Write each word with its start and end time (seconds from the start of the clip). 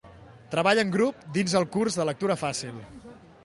Treball 0.53 0.81
en 0.83 0.93
grup 0.95 1.21
dins 1.37 1.55
el 1.61 1.67
curs 1.77 1.99
de 2.01 2.09
Lectura 2.13 2.39
Fàcil. 2.47 2.85